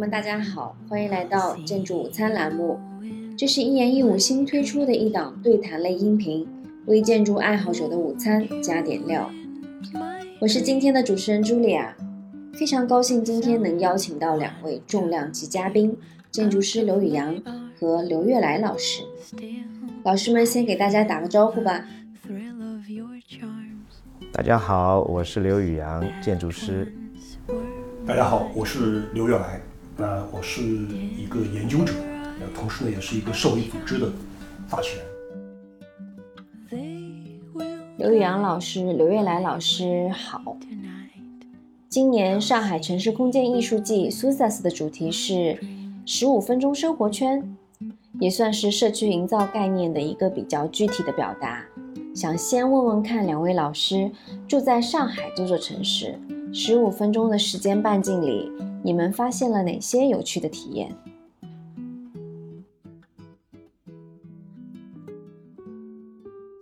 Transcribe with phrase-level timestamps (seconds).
[0.00, 2.80] 们，大家好，欢迎来到建筑午餐栏目。
[3.36, 6.48] 这是一言一舞新推出的一档对谈类音频，
[6.86, 9.30] 为建筑爱好者的午餐加点料。
[10.40, 11.94] 我是今天的主持人茱莉亚，
[12.54, 15.94] 非常高兴今天能邀请到两位重量级嘉宾，
[16.30, 17.36] 建筑师刘宇阳
[17.78, 19.02] 和刘月来老师。
[20.02, 21.84] 老师们先给大家打个招呼吧。
[24.32, 26.90] 大家好，我是刘宇阳，建筑师。
[28.06, 29.60] 大家好，我是刘月来，
[30.00, 31.92] 那我是一个研究者，
[32.54, 34.10] 同时呢也是一个社会组织的
[34.66, 36.80] 发起人。
[37.98, 40.56] 刘宇阳老师、刘月来老师好。
[41.90, 45.58] 今年上海城市空间艺术季 SUSAS 的主题是
[46.06, 47.54] 十五分钟生活圈，
[48.18, 51.62] 也算是社区营造概念的一个比较具体的表达。
[52.14, 54.10] 想先问问看两位老师，
[54.48, 56.18] 住在上海这座城市。
[56.52, 58.50] 十五分钟的时间半径里，
[58.82, 60.92] 你们发现了哪些有趣的体验？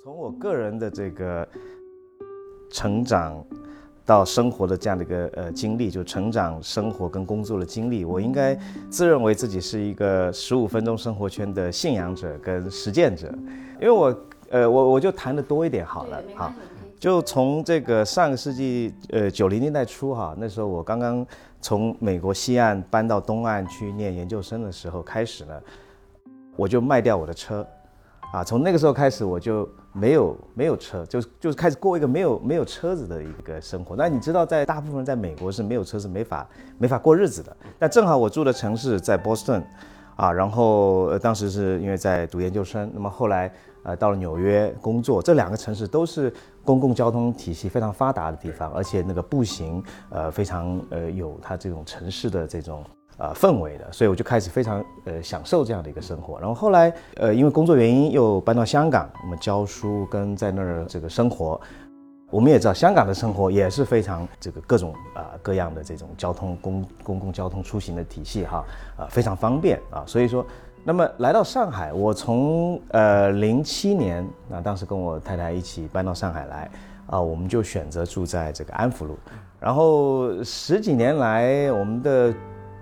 [0.04, 1.48] 从我个人的这个
[2.70, 3.42] 成长
[4.04, 8.54] 到生活的这样的一个呃经历，就成长、生活跟工作的经历，我应该
[8.90, 13.32] 自认为自己是一个十五分钟生活圈的信仰者跟实践者，
[13.80, 16.52] 因为我呃我我就谈的多一点好了，好。
[16.98, 21.24] 就从这个上个世纪呃九零年代初哈，那时候我刚刚
[21.60, 25.60] 从美国西岸搬到东岸去念研究生的时候开始呢，
[26.56, 27.64] 我就卖掉我的车，
[28.32, 33.94] 啊，从那个时候开始我就没有没有车，就就是开始过一个没有没有车子的一个生活。
[33.94, 37.56] 那你知道，在大部分在美国是没有车是没法没法过日子的。
[37.78, 39.64] 那正好我住的城市在波士顿，
[40.16, 43.52] 啊，然后当时是因为在读研究生，那么后来。
[43.88, 46.30] 呃，到了纽约工作，这两个城市都是
[46.62, 52.84] 公共交通体系非常发达的地方，而且那个步行，呃，非常呃有它这种城市的这种
[53.16, 56.38] 呃氛围的，所以我就开始非常呃享受这样的一个生活。
[56.38, 61.58] 然后后来呃因为工作原因又搬到香港，那么教书跟在那儿这个生活，
[62.30, 68.62] 我们也知道香港的生活也是非常这个各种啊各样的这种交通公公共交通出行的体系哈，
[68.98, 70.44] 啊非常方便啊，所以说。
[70.84, 76.70] 那么来到上海，我从呃零七年，那当时跟我太太一起搬到上海来，
[77.06, 79.18] 啊，我们就选择住在这个安福路，
[79.60, 82.32] 然后十几年来，我们的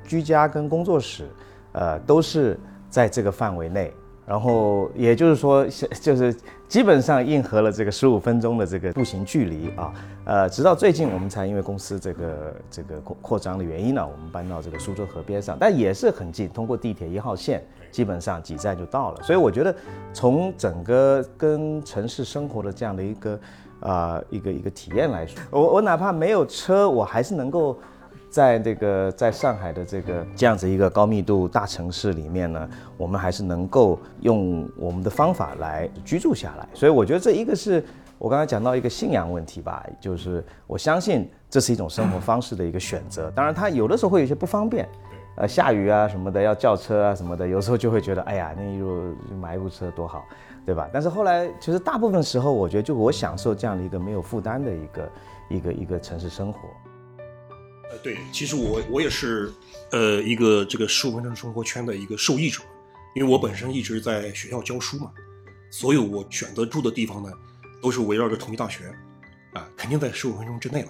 [0.06, 1.28] 居家跟工作室，
[1.72, 2.58] 呃，都是
[2.88, 3.92] 在这个范围内。
[4.24, 5.64] 然后也就是说，
[6.00, 6.34] 就是
[6.66, 17.62] 基本上应和了这个十五分钟的这个步行距离啊，呃，直到最近我们才因为公司这个这个扩扩张的原因呢，我们搬到这个苏州河边上，但也是很近，通过地铁一号线，
[17.96, 19.22] 基本上几站就到了。
[19.22, 19.74] 所以我觉得，
[20.12, 23.40] 从整个跟城市生活的这样的一个
[23.80, 27.78] 啊一个一个体验来说，我我哪怕没有车，我还是能够。
[28.28, 32.68] 在这个在上海的这个这样子一个高密度大城市里面呢，
[32.98, 36.68] 我们还是能够用我们的方法来居住下来。
[36.74, 37.82] 所以我觉得这一个是
[38.18, 43.30] 我刚才讲到一个信仰问题吧，就是我相信这是一种生活方式的一个选择。
[43.30, 44.86] 当然，它有的时候会有些不方便，
[45.36, 50.26] 呃，下雨啊什么的要叫车啊什么的，有时候就会觉得，哎呀，那如买一部车多好，
[50.64, 50.88] 对吧？
[50.92, 55.12] 但是后来其实大部分时候，我觉得就我享受这样的一个没有负担的一个
[55.50, 56.60] 一个一个城市生活。
[57.91, 59.52] 呃，对，其实我我也是，
[59.92, 62.62] 呃，一个这个十五分钟生活圈的一个受益者，
[63.14, 65.10] 因为我本身一直在学校教书嘛，
[65.70, 67.30] 所有我选择住的地方呢，
[67.82, 68.86] 都是围绕着同一大学，
[69.53, 70.88] 啊，肯定在十五分钟之内了。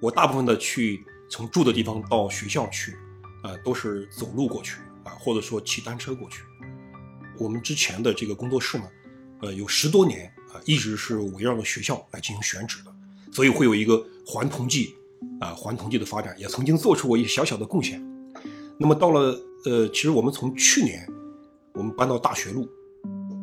[0.00, 2.96] 我大部分的去从住的地方到学校去，
[3.46, 6.42] 啊，都是走路过去，啊，或者说骑单车过去。
[7.38, 8.84] 我们之前的这个工作室呢，
[9.42, 12.92] 呃，有十多年啊，一直是围绕着学校来进行选址的，
[13.30, 14.94] 所以会有一个环同济。
[15.40, 18.02] 啊，环同济的发展也曾经做出过一些小小的贡献。
[18.78, 21.06] 那么到了呃，其实我们从去年
[21.72, 22.68] 我们搬到大学路，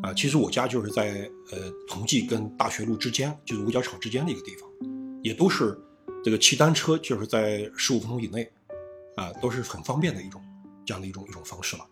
[0.01, 4.69] 啊，其实我家就是在呃同济跟大学路之间，就是五角场之间的一个地方，
[5.23, 5.77] 也都是
[6.23, 8.49] 这个骑单车就是在十五分钟以内，
[9.15, 10.41] 啊，都是很方便的一种
[10.85, 11.83] 这样的一种一种方式了。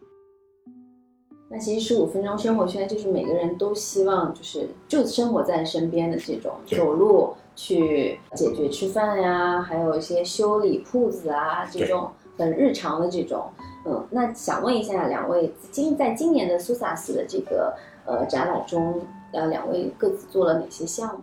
[1.50, 7.34] 那其实十五分钟生活圈就是每个人都希望就是就生活在身边的这种走路。
[7.54, 13.52] 去解决吃饭呀，还有一些修理铺子啊，这种很日常的这种，
[13.86, 17.76] 嗯，那想问一下两位，今在今年的苏萨斯的这个
[18.06, 21.22] 呃展览中，呃，两位各自做了哪些项目？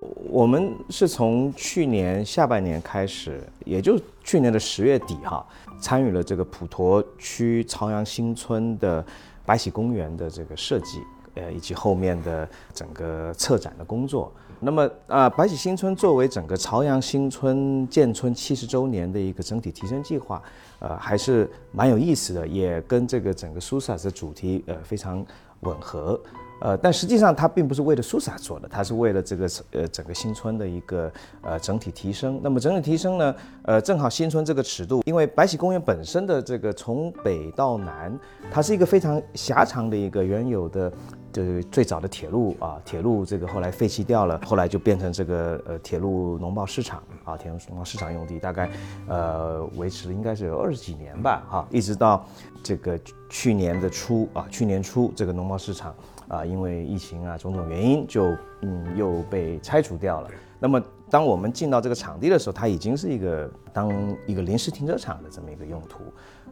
[0.00, 5.46] 我们是从去年下半年开始，也就去年的十月底哈，
[5.80, 9.04] 参与了这个普陀区朝阳新村的
[9.44, 11.00] 白喜公园的这个设计。
[11.34, 14.32] 呃，以及后面的整个策展的工作。
[14.58, 20.42] 那么啊，白喜新村作为整个朝阳新村建村七十周年的一个整体提升计划，
[20.80, 25.24] 呃，还是蛮有意思的，也跟这个整个苏萨的主题呃非常
[25.60, 26.20] 吻合。
[26.62, 31.10] 呃，但实际上它并不是为了苏萨做的，它是为了这个呃整个新村的一个
[31.40, 32.38] 呃整体提升。
[32.42, 38.14] 那么整体提升呢，呃，正好新村这个尺度，因为白起公园本身的这个从北到南，
[38.50, 40.92] 它是一个非常狭长的一个原有的。
[41.32, 48.68] 就是最早的铁路啊，铁路这个后来废弃掉了，后来就变成这个呃铁路农贸市场啊，铁路农贸市场用地，大概
[49.06, 52.26] 呃维持了应该是有二十几年吧，哈，一直到
[52.62, 52.98] 这个
[53.28, 55.94] 去年的初啊，去年初这个农贸市场
[56.28, 60.28] 啊，因为疫情啊种种原因，就嗯又被拆除掉了。
[60.58, 63.90] 那么当我们进到这个场地的时候，它已经是一个当
[64.26, 66.00] 一个临时停车场的这么一个用途。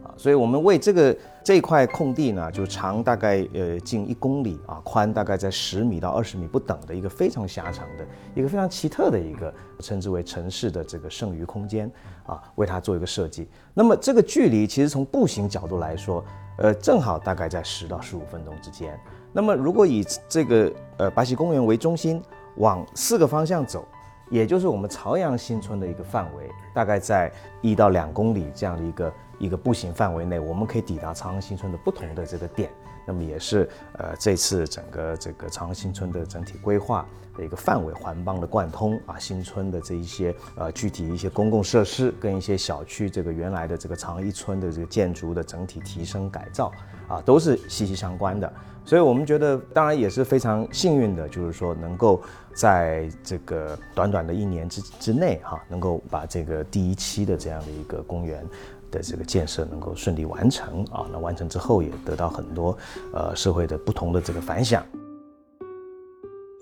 [0.03, 11.91] 啊，所以我们为这个这块空地呢，就长大概呃近一公里啊，宽大概在十米到二十米不等的一个非常狭长的一个非常奇特的一个称之为城市的这个剩余空间
[12.25, 13.47] 啊，为它做一个设计。
[13.73, 16.23] 那么这个距离其实从步行角度来说，
[16.57, 18.99] 呃，正好大概在十到十五分钟之间。
[19.31, 22.21] 那么如果以这个呃白溪公园为中心
[22.57, 23.87] 往四个方向走，
[24.29, 27.31] 也就是我们朝阳新村的一个范围，大概在
[27.61, 29.13] 一到两公里这样的一个。
[29.39, 32.69] 一个步行范围内，我们可以抵达朝阳新村的不同的这个点，
[33.07, 37.05] 那么也是呃这次整个这个朝阳新村的整体规划
[37.37, 46.69] 的一个范围环帮的贯通啊，新村的这一些呃具体一些公共设施跟一些小区这个原来的这个朝阳一村的这个建筑的整体提升改造
[47.07, 48.53] 啊，都是息息相关的。
[48.89, 52.19] 所以我们觉得，当然也是非常幸运的，就是说能够
[52.55, 58.43] 在这个短短的一年之之内哈，能够把这个第一期的这样的一个公园。
[58.91, 62.75] 的这个建设能够顺利完成啊，那完成之后也得到很多
[63.13, 64.83] 呃社会的不同的这个反响。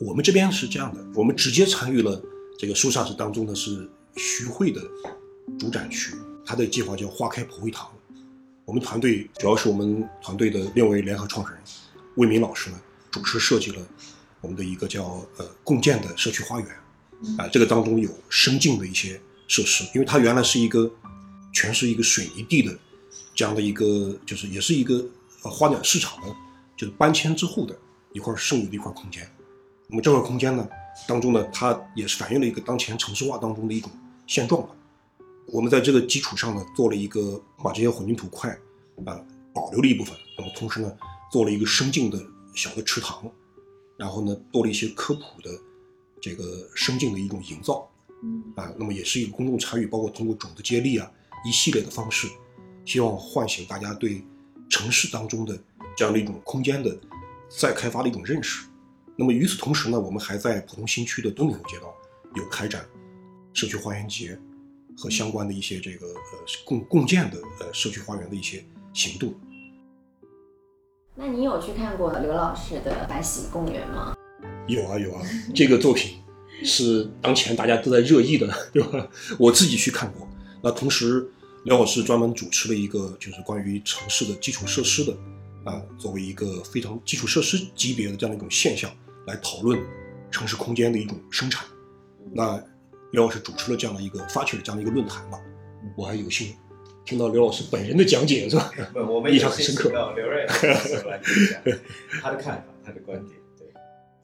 [0.06, 2.22] 我们这边是这样的，我们直接参与了
[2.60, 4.82] 这个苏萨斯当中的是徐汇的
[5.58, 7.88] 主展区，它的计划叫花开普惠堂。
[8.66, 11.62] 我们团队主要是我们团队的六位联合创始人
[12.18, 12.80] 魏明老师呢，
[13.10, 13.82] 主持设计了
[14.42, 16.70] 我们的一个叫呃共建的社区花园
[17.40, 20.92] 啊，这个当中有生境的一些设施，因为它原来是一个。
[21.54, 22.78] 全是一个水泥地的，
[23.34, 25.04] 这样的一个，就是也是一个
[25.42, 26.28] 呃花鸟市场的，
[26.76, 27.76] 就是搬迁之后的
[28.14, 29.28] 一块剩余的一块空间。
[29.88, 30.68] 那么这块空间呢，
[31.08, 33.90] 当中呢，它也是反映了一个当前城市化当中的一种
[34.28, 34.70] 现状吧。
[35.48, 38.56] 我们在这个基础上呢，做了一个把这些混凝土块
[39.04, 39.20] 啊
[39.52, 40.94] 保留了一部分，那么同时呢，
[41.32, 42.20] 做了一个生境的
[42.56, 43.32] 小的池塘，
[43.98, 45.50] 然后呢，多了一些科普的
[46.22, 47.90] 这个生境的一种营造，
[48.24, 51.12] 嗯啊，那么也是一个公众参与，包括通过种子接力啊。
[51.46, 52.28] 一系列的方式，
[52.84, 54.26] 希望唤醒大家对
[54.68, 55.58] 城市当中的
[55.96, 57.00] 这样的一种空间的
[57.48, 58.68] 再开发的一种认识。
[59.16, 61.94] 那么与此同时呢，我们还在浦东新区的东岭街道
[62.36, 62.86] 有开展
[63.54, 64.38] 社区花园节
[64.98, 69.34] 和相关的一些这个呃共共建的呃社区花园的一些行动。
[71.20, 74.16] 那你有去看过刘老师的白喜公园吗？
[74.68, 75.22] 有啊有啊，
[75.56, 76.20] 这个作品
[76.64, 79.08] 是当前大家都在热议的， 对吧？
[79.40, 80.28] 我自己去看过。
[80.62, 81.28] 那同时，
[81.64, 85.18] 刘老师专门主持了一个，就是关于城市的基础设施的，
[85.64, 88.92] 啊，作为一个非常基础设施级别的这样的一种现象，
[89.26, 89.80] 来讨论
[90.30, 91.66] 城市空间的一种生产。
[92.32, 92.64] 那
[93.12, 95.40] 刘老师主持了这样的一个发起了这样的一个论坛吧，
[95.96, 96.54] 我还有幸
[97.08, 98.70] 听到刘老师本人的讲解，是吧？
[99.10, 99.90] 我们印象很深刻。
[100.14, 101.80] 刘瑞老师来讲一下
[102.22, 103.38] 他的看法，他的观点。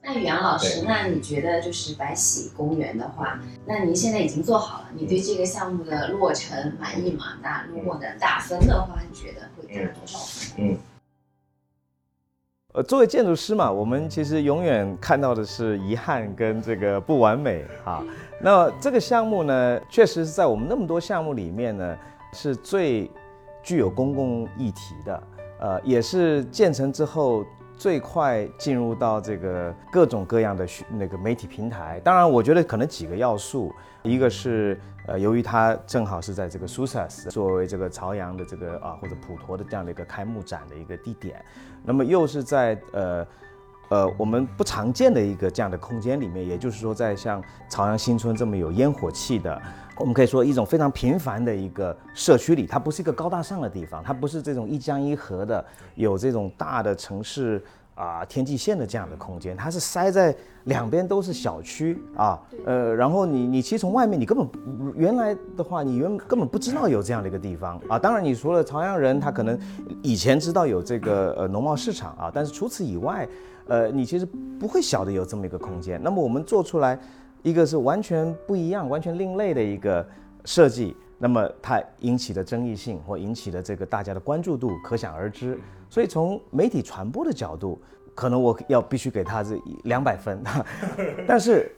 [0.01, 7.37] 那宇阳老师，那你觉得就是白喜公园的话，那您现在已经做好了，你对这个项目的落成满意吗？
[7.41, 10.53] 那如果能打分的话，你觉得会打多少分？
[10.57, 10.77] 嗯，
[12.73, 18.03] 呃，作为建筑师嘛，我们其实永远看到的是遗憾跟这个不完美啊。
[18.41, 21.97] 那这个项目呢，确实是在我们那么多项目里面呢，
[22.33, 23.09] 是最
[23.61, 25.23] 具有公共议题的，
[25.59, 27.45] 呃，也是建成之后。
[27.75, 33.73] 最快进入到这个各种各样的那个媒体平台，当然，我觉得可能几个要素，
[34.03, 41.43] 一个是呃，由于它正好是在这个苏萨斯作为这个朝阳的这个啊或者普陀的这样的一个开幕展的一个地点，
[41.83, 43.27] 那么又是在呃
[43.89, 49.61] 呃我们不常见的一个这样的空间里面，也就是说在像朝阳新村这么有烟火气的。
[49.97, 55.63] 我们可以说一种非常平凡的一个社区里，它不是一个高大上的地方，它不是这种一江一河的，
[55.95, 64.47] 有这种大的城市啊天际线的这样的空间，它是塞在两边都是小区啊，呃，然后你你其实从外面你根本
[64.95, 67.99] 原来的话你原根本不知道有这样的一个地方啊。
[67.99, 69.57] 当然你除了朝阳人，他可能
[70.01, 73.27] 以前知道有这个呃农贸市场啊，但是除此以外，
[73.67, 74.25] 呃，你其实
[74.59, 76.01] 不会晓得有这么一个空间。
[76.01, 76.99] 那么我们做出来
[77.43, 80.03] 一个是完全不一样、完全另类的一个
[80.45, 80.97] 设计。
[81.19, 85.57] 那么它引起的争议性或引起的这个大家的关注度可想而知，
[85.89, 87.79] 所以从媒体传播的角度，
[88.13, 90.43] 可能我要必须给它是两百分。
[91.25, 91.71] 但是，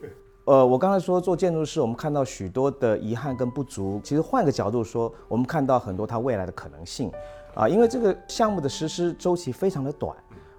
[0.46, 4.02] 呃，我刚才说做建筑师，我们看到许多的遗憾跟不足。
[4.04, 7.12] 其实换个角度说，我们看到很多它未来的可能性，
[7.54, 10.16] 啊，因为这个项目的实施周期非常的短，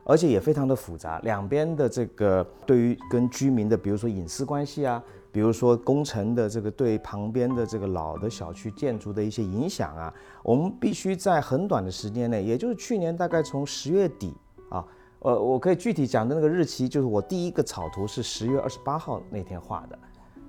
[0.06, 5.02] 而且也非常的复杂，两边的这个对于跟居民的，比如说隐私关系啊。
[5.32, 14.34] 比如说工程的这个对旁边的这个老的小区建筑的一些影响啊，我们必须在很短的时间内，也就是去年大概从十月底
[14.70, 14.82] 啊，
[15.18, 19.98] 呃，我可以具体讲的那个日期，就是我第一个草图是十月二十八号那天画的，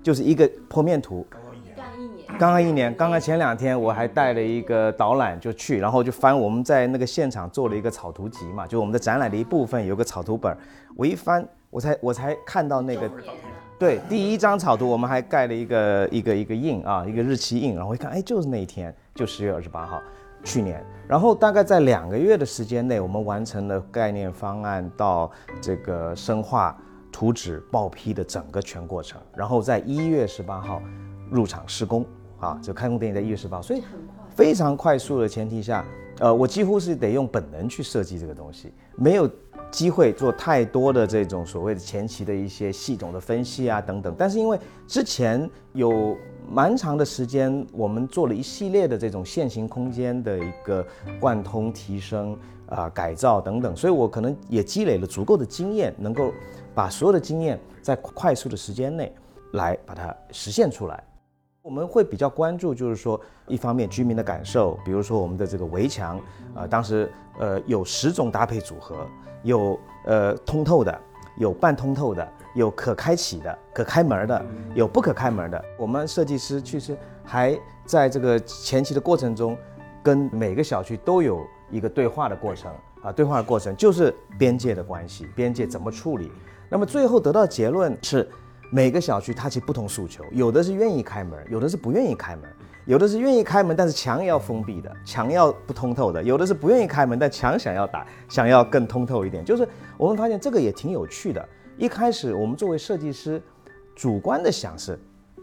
[0.02, 1.26] 就是一个剖面图。
[2.38, 2.94] 刚刚一年。
[2.94, 10.56] 刚刚前两天我还带了一个导览就去，然后就翻我们在那个现场做了一个草图集嘛，就我们的展览的一部分有个草图本，
[10.96, 13.10] 我一翻我才我才看到那个。
[13.78, 20.02] 对，第一张草图我们还盖了一个一个一个印啊，一个日期印，然后一看，哎，就是那一天，就十月二十八号，
[20.42, 20.84] 去年。
[21.06, 26.76] 然后大概在两个月的时间内，我们完成了概念方案到这个深化
[27.12, 29.20] 图纸报批的整个全过程。
[29.36, 30.82] 然后在一月十八号
[31.30, 32.04] 入场施工
[32.38, 33.82] 啊，就开工典礼在一月十八，所以
[34.34, 35.84] 非常快速的前提下，
[36.20, 39.30] 呃，我几乎是得用本能去设计这个东西，没有。
[39.70, 46.16] 机会做太多的这种所谓的前期的一些系统的分析啊等等，但是因为之前有
[46.50, 50.82] 蛮长的时间，我们做了一系列的这种现行空间的一个
[51.20, 52.34] 贯通提升
[52.70, 56.32] 啊改造等等，所以我可能也积累了足够的经验，能够
[56.74, 59.12] 把所有的经验在快速的时间内
[59.52, 61.04] 来把它实现出来。
[61.68, 66.18] 我们会比较关注，就是说一方面居民的感受，比如说我们的这个围墙，
[66.54, 69.06] 呃，当时呃有十种搭配组合。
[69.42, 70.98] 有呃通透的，
[71.36, 75.62] 有半通透的，有可开启的、可开门的，有不可开门的。
[75.78, 79.54] 我们设计师其实还在这个前期的过程中，
[80.02, 82.72] 跟每个小区都有一个对话的过程
[83.02, 86.32] 啊，对话的过程就是边界的关系，边界怎么处理。
[86.70, 88.28] 那么最后得到结论是，
[88.70, 92.48] 每个小区它其实不同诉求，有的是愿意开门，有的是不愿意开门。
[92.86, 99.44] 有的是愿意开门，但是墙要封闭的，墙要不通透的；有的是不愿意开门，但墙想要打，想要更通透一点。
[99.44, 101.46] 就是我们发现这个也挺有趣的。
[101.76, 103.42] 一开始我们作为设计师，
[103.94, 104.98] 主观的想是，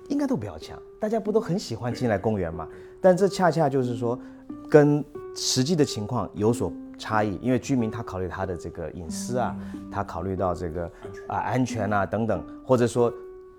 [0.10, 2.68] 应该都不要墙，大家不都很喜欢进来公园吗？
[3.00, 4.20] 但这恰恰就是说，
[4.68, 5.06] 跟
[5.36, 7.38] 实际的情况有所差异。
[7.42, 9.56] 因为居民他考虑他的这个隐私啊，
[9.92, 10.86] 他考虑到这个
[11.28, 13.14] 啊安全啊等等，或者说。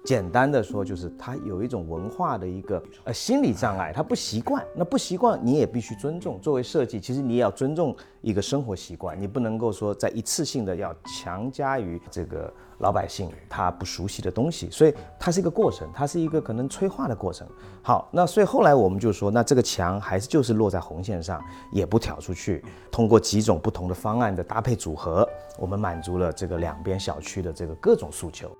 [0.06, 4.64] 简单的说，就是他有一种文化的一个呃心理障碍，他不习惯。
[4.72, 6.40] 那不习惯，你也必须尊重。
[6.40, 14.70] 作为设计，其实你也要尊重一个生活习惯，你不能够说在一次性的要强加于这个老百姓他不熟悉的东西。
[14.70, 17.44] 所以它是一个过程，它是一个可能催化的过程。
[17.82, 22.64] 好，那所以后来我们就说，那这个墙还是就是落在红线上，也不挑出去。
[22.92, 28.56] 通过几种不同的方案的搭配组合，我们满足了这个两边小区的这个各种诉求。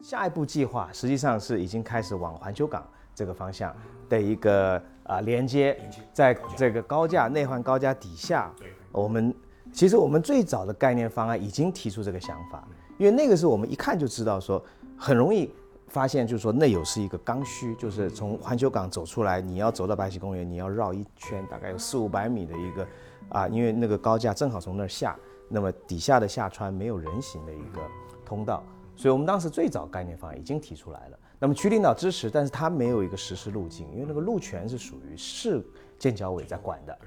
[0.00, 3.74] 下一步计划实际上是已经开始往环球港这个方向
[4.08, 5.76] 的一个啊连接，
[6.12, 8.52] 在这个高架内环高架底下，
[8.92, 9.34] 我们
[9.72, 12.66] 其实我们最早的概念方案已经提出这个想法，
[12.98, 14.62] 因为那个时候我们一看就知道说
[14.96, 15.50] 很容易
[15.88, 22.86] 发现，就是说内有是一个刚需，就是从环球港走出来，你要走到白起公园，你要绕一圈，大概有四五百米的一个
[23.30, 25.16] 啊，因为那个高架正好从那儿下，
[25.48, 27.80] 那么底下的下穿没有人行的一个
[28.24, 28.62] 通道。
[28.96, 35.62] 所以我们当时最早概念方案已经提出来了，那么区领导支持，但是他没有一个实施路径，因为那个路权是属于市
[35.98, 36.98] 建交委在管的。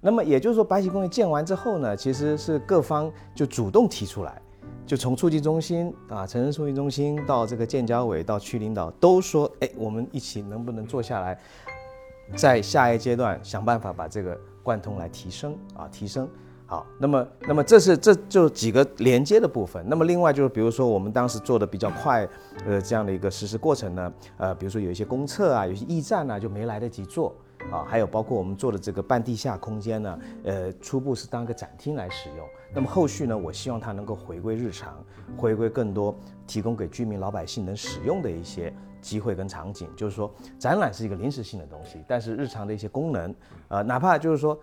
[0.00, 4.40] 那么也就是说，白起公园建完之后呢，其实是各方就主动提出来，
[4.84, 11.40] 就从促进中心啊、城市促进中心到这个建交委到区领导都说，哎，我们一起能不能坐下来，
[12.36, 16.28] 在下一阶段想办法把这个贯通来提升啊，提升。
[16.66, 19.84] 好，那么，那么这是这就几个连接的部分。
[19.86, 22.26] 那么另外就是，比如说我们当时做的比较快，
[22.66, 27.34] 呃，这样的一个实施过程呢，呃，比如说有一些公厕啊，有些驿站呢就没来得及做
[27.70, 27.84] 啊。
[27.86, 32.48] 还有包括我们做的这个半地下空间呢，呃，初步是当个展厅来使用。
[32.74, 34.96] 那么后续呢，我希望它能够回归日常，
[35.36, 36.16] 回归更多
[36.46, 39.86] 提供给居民老百姓能使用的一些机会跟场景。
[39.94, 43.34] 就是说，展览是一个临时性的东西，但是日常的一些功能，
[43.68, 44.58] 呃，哪怕就是说。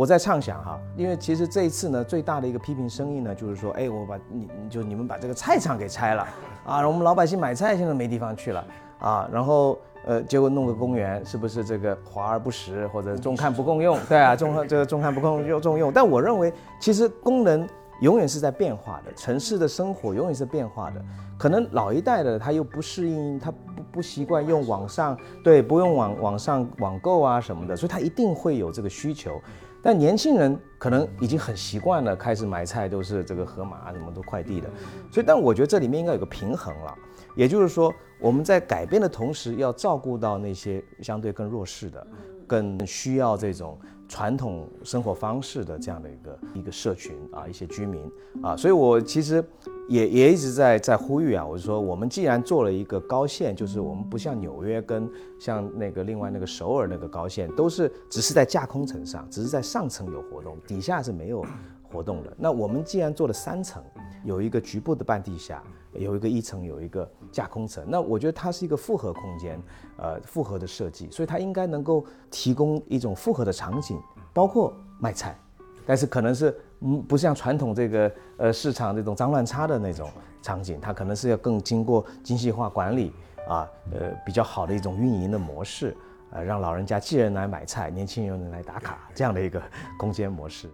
[0.00, 6.26] 我在畅想哈，因为其实这一次呢，最大的一个批评声音呢，就是说，哎，我把你就你们把这个菜场给拆了
[6.64, 8.64] 啊，我们老百姓买菜现在没地方去了
[8.98, 13.98] 啊，然后呃，结果弄个公园，是不是这个华而不实，或者中看不共用？
[14.08, 15.92] 对啊，中这个中看不共用重用。
[15.92, 17.68] 但我认为，其实功能
[18.00, 21.04] 永远是在变化的，城市的生活永远是变化的。
[21.36, 25.14] 可能老一代的他又不适应，他不不习惯用网上，
[25.44, 29.38] 对，不用网网上网购啊什么的，所以他一定会有这个需求。
[29.82, 34.68] 但年轻人可能已经很习惯了，开始买菜都是这个盒马啊什么都快递的，
[35.10, 36.94] 所以但我觉得这里面应该有个平衡了，
[37.34, 42.06] 也就是说我们在改变的同时，要照顾到那些相对更弱势的，
[42.46, 43.78] 更需要这种。
[44.10, 48.02] 传统生活方式的这样的一个一个社群啊，一些居民
[48.42, 49.42] 啊，所以我其实
[49.88, 61.46] 也也一直在在呼吁啊，我就说我们既然做了一个高线，就是我们不像纽约跟像那个另外那个首尔那个高线，都是只是在架空层上，只是在上层有活动，底下是没有
[61.84, 62.36] 活动的。
[62.36, 63.80] 那我们既然做了三层，
[64.24, 65.62] 有一个局部的半地下。
[65.92, 69.60] 有一个一层，有一个架空层，那我觉得它是一个复合空间，
[69.96, 74.00] 呃，复合的设计，所以它应该能够提供一种复合的场景，
[74.32, 75.36] 包括卖菜，
[75.84, 80.08] 但是可能是嗯，不像传统这个呃市场这种脏乱差的那种
[80.40, 83.12] 场景，它可能是要更经过精细化管理
[83.48, 85.96] 啊，呃，比较好的一种运营的模式，
[86.30, 89.60] 呃，让老人家既人来买菜，年轻人来打卡这样的一个
[89.98, 90.70] 空间模式。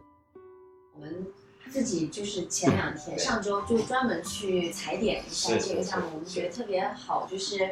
[0.95, 1.27] 我们。
[1.71, 7.71] 自己就是前两天、上周就专门去踩点一下这个项目，我们觉得特别好，就是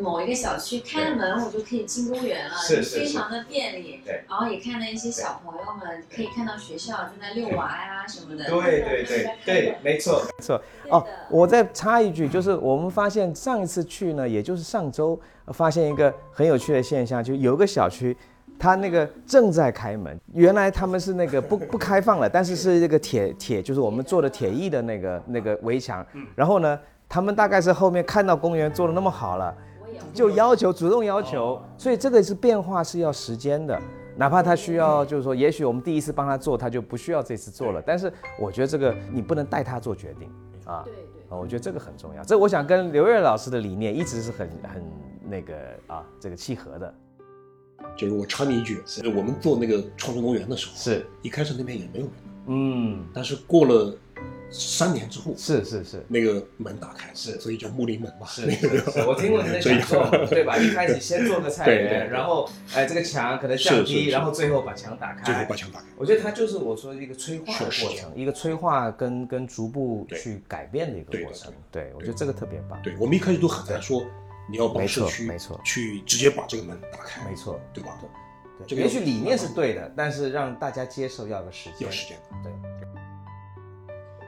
[0.00, 4.00] 某一个小区开了门，我就可以进公园了，非常的便利。
[4.04, 8.48] 对，然后也看到一些小朋友们可以看到学校在那遛娃呀什么的。
[8.48, 10.60] 对对对对，没错没错。
[10.88, 18.16] 哦，我再插一句，就是我们发现上一次去呢，也就是上周，发现一个很有趣的现象，就有个小区。
[18.58, 26.04] 他那个正在开门，原来他们是那个不不开放了，但是是那个铁铁，就是我们做的铁艺的那个那个围墙。
[26.34, 29.54] 然后呢，他们大概是后面看到公园做的那么好了，
[30.14, 33.78] 就要求主动要求，所以这个是变化是要时间的，
[34.16, 37.82] 哪怕他需要就是说，也许我们第一次帮他做，他就不需要这次做了。
[37.84, 40.30] 但是我觉得这个你不能带他做决定
[40.64, 42.22] 啊，对对，我觉得这个很重要。
[42.22, 44.82] 这我想跟刘烨老师的理念一直是很很
[45.28, 45.54] 那个
[45.86, 46.94] 啊这个契合的。
[47.96, 52.12] 就是我插你一句，是我们做那个创村公园的时候，是一开始那边也没有人，
[52.46, 53.96] 嗯，但是过了
[54.50, 60.56] 三年之后，是是是，那个门打开，是，所以叫木林门嘛， 是是是，我听过你的讲座， 对吧？
[60.56, 65.86] 一开始先做个菜园，然后哎这个墙可能降低，然后最后把墙打开，最后把墙打开。
[65.96, 71.52] 我觉得它就是我说一个催化的过程，一个催化跟跟逐步去改变的一个过程。
[71.72, 72.80] 对，我觉得这个特别棒。
[72.82, 74.04] 对我们一开始都很难说。
[74.48, 77.98] 你要帮社区没错，去直接把这个门打开，没错，对吧？
[78.68, 82.18] 对，也许理念是对的，但是让大家接受要个时间，要时间。
[82.42, 82.52] 对。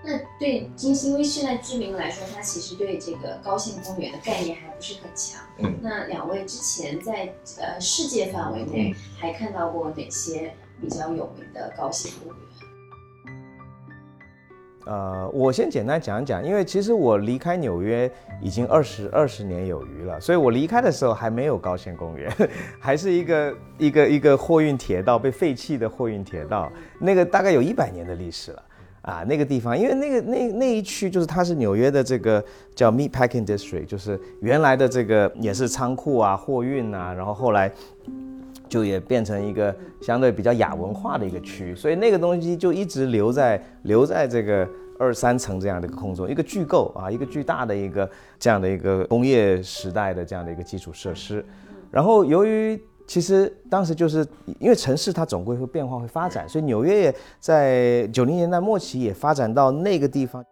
[0.09, 5.41] 那对金星因为现在居民来说，他其实对这个高线公园的概念还不是很强。
[5.59, 5.79] 嗯。
[5.83, 12.46] 那两位之前在呃世界范围内还看到过哪些比较有名的高线公园？
[14.87, 18.09] 呃，我先简单讲讲，因为其实我离开纽约
[18.41, 22.33] 已经二十二十年有余了，所以我离开的时候还没有高线公园，
[22.79, 26.71] 还是一个一个一个货运铁道被废弃的货运铁道，
[27.01, 28.63] 那个大概有一百年的历史了
[29.03, 32.45] 啊，那个地方，因为那个那那一区就是它是纽约的这个
[32.75, 37.73] 叫 Meat Packing District，就是原来的这个也是仓库啊、货运啊，然后后来。
[38.69, 51.45] 就也变成一个相对比较亚文化的一个区，所以那个东西就一直留在留在这个二三层这样的一个空中，一个巨构啊，一个巨大的一个这样的一个工业时代的这样的一个基础设施。
[51.91, 54.27] 然后由于其实当时就是
[54.59, 60.45] 因为城市它总归会变化会发展，所以纽约也在九零年代末期也发展到那个地方，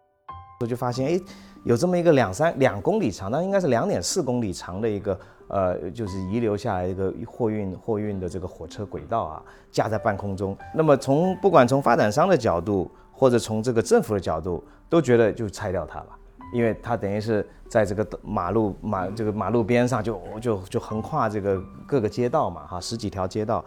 [0.61, 1.19] 我就发现哎，
[1.65, 5.19] 有这么一个两三两公里长，那应该是两点四公里长的一个。
[5.47, 10.57] 呃，就是遗留下来一个货运货运的这个火车轨道啊，架在半空中。
[10.73, 16.17] 那么从不管从发展商的角度，或者从这个政府的角度，都觉得就拆掉它吧，
[16.53, 23.63] 因为它等于是在这个马路马这个马路边上就就就横跨这个各个街道嘛，哈，十几条街道。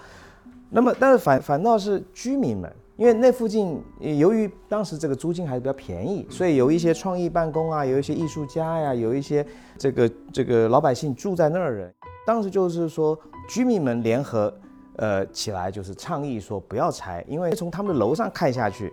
[0.70, 2.72] 那么但是反反倒是居民们。
[2.98, 3.80] 因为那附近，
[4.18, 9.46] 由于当时这个租金还是比较便宜，所以有一些创意办公啊，有一些艺术家呀，有一些
[9.78, 11.94] 这个这个老百姓住在那儿人，
[12.26, 13.16] 当时就是说
[13.48, 14.52] 居民们联合，
[14.96, 18.92] 呃起来就是倡议说不要拆，因为从他们的楼上看下去，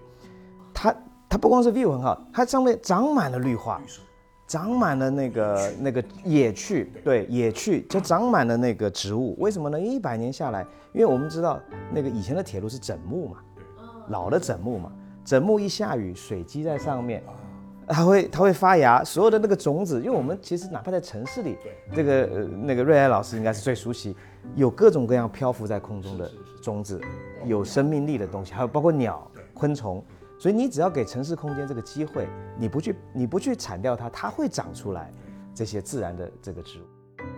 [0.72, 0.96] 它
[1.28, 3.82] 它不光是 view 很好，它上面长满了绿化，
[4.46, 9.36] 长满了那个那个野趣，对野趣就长满了那个植物。
[9.39, 9.82] 为什么呢？
[9.82, 10.63] 一百年下来，
[10.94, 11.60] 因为我们知道
[11.91, 13.38] 那个以前的铁路是枕木嘛。
[14.10, 14.91] 老的枕木嘛，
[15.24, 17.24] 枕木一下雨，水积在上面。
[17.88, 21.56] 它会它会发芽，所有的那个种子，因为我们其实哪怕在城市里，
[21.94, 24.15] 这个呃那个瑞安老师应该是最熟悉，
[24.56, 26.32] 有各种各样漂浮在空中的
[26.63, 27.00] 种子，
[27.46, 30.04] 有生命力的东西，还有包括鸟、昆虫，
[30.39, 35.12] 所以你只要给城市空间这个机会，你不去你不去铲掉它，它会长出来
[35.54, 36.84] 这些自然的这个植物。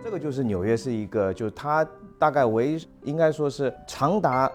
[0.02, 1.86] 这个就是纽约是一个，就它
[2.18, 4.50] 大概为应该说是长达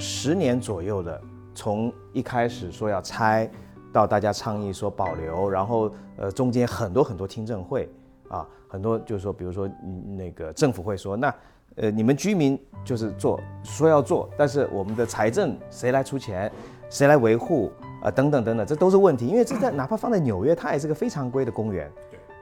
[0.00, 1.22] 十年左右的，
[1.56, 3.50] 从一开始说要拆。
[3.92, 7.88] 到大家倡议说保留，然后呃中间很多很多听证会
[8.28, 9.66] 啊，很多就是说，比如说
[10.18, 11.34] 那个政府会说，那
[11.76, 16.52] 呃你们居民就是做说要做，但是我们的财政谁来出钱，
[16.90, 21.90] 谁来维护啊等等等等，这都是问题，因为这在哪怕放在纽约，它也是个非常规的公园。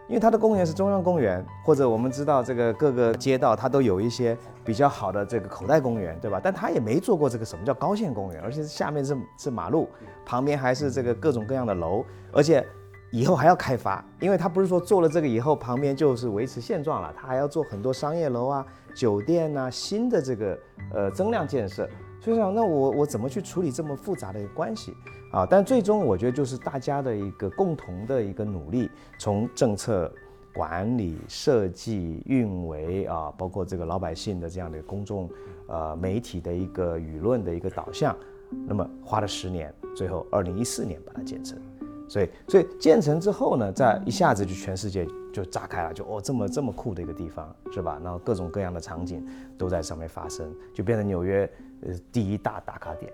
[0.06, 6.38] 因为它的公园是中央公园，或者我们知道这个各个街道它都有一些比较好的这个口袋公园，对吧？
[6.42, 9.88] 但它也没做过这个什么叫高线公园，而且下面是是马路，
[10.26, 12.62] 旁边还是这个各种各样的楼，而且
[13.10, 20.58] 以后还要开发，因为它不是说做了这个以后旁边就是维持现状了，它还要做很多商业楼啊、酒店呐、新的这个
[20.92, 21.88] 呃增量建设。
[22.20, 24.94] 所以想，那我我怎么去处理这么复杂的一个关系
[25.34, 25.46] 啊？
[25.48, 30.10] 但最终我觉得就是大家的一个共同的一个努力，从政策
[30.54, 35.28] 管理、设计、运维啊，包括这个老百姓的这样的公众
[35.66, 38.16] 呃媒体的一个舆论的一个导向，
[38.66, 41.58] 那么花了十年，最后二零一四年把它建成。
[42.06, 47.98] 所以，所以建成之后呢，在一下子就全世界就炸开了，就哦这么这么酷的一个地方，是吧？
[48.04, 53.10] 然后各种各样的场景都在上面发生，就变成纽约呃第一大打卡点。